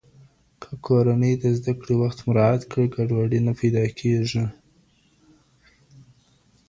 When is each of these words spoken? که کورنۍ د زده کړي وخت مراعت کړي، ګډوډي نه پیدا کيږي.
که 0.61 0.71
کورنۍ 0.85 1.33
د 1.37 1.43
زده 1.57 1.73
کړي 1.81 1.95
وخت 2.01 2.19
مراعت 2.27 2.61
کړي، 2.71 2.85
ګډوډي 2.95 3.39
نه 3.47 3.53
پیدا 3.59 3.85
کيږي. 3.99 4.43